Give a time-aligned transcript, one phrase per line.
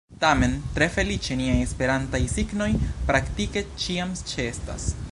[0.21, 2.71] Tamen, tre feliĉe niaj esperantaj signoj
[3.13, 4.93] praktike ĉiam ĉeestas.